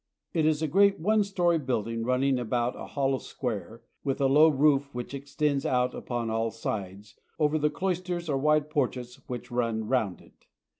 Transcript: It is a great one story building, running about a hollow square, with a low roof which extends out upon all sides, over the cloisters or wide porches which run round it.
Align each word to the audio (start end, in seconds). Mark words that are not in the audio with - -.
It 0.33 0.47
is 0.47 0.63
a 0.63 0.67
great 0.67 0.99
one 0.99 1.23
story 1.23 1.59
building, 1.59 2.03
running 2.03 2.39
about 2.39 2.75
a 2.75 2.87
hollow 2.87 3.19
square, 3.19 3.83
with 4.03 4.19
a 4.19 4.25
low 4.25 4.49
roof 4.49 4.95
which 4.95 5.13
extends 5.13 5.63
out 5.63 5.93
upon 5.93 6.31
all 6.31 6.49
sides, 6.49 7.19
over 7.37 7.59
the 7.59 7.69
cloisters 7.69 8.27
or 8.27 8.39
wide 8.39 8.71
porches 8.71 9.17
which 9.27 9.51
run 9.51 9.87
round 9.87 10.19
it. 10.19 10.47